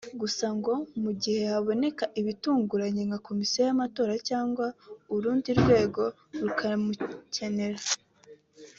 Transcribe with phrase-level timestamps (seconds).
[0.21, 4.65] gusa ngo mu gihe haboneka ibitunguranye nka Komisiyo y’amatora cyangwa
[5.15, 6.03] urundi rwego
[6.41, 7.81] rukamukenera